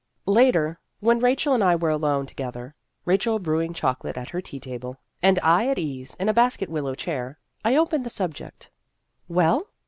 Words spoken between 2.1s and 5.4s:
together Rachel brewing chocolate at her tea table and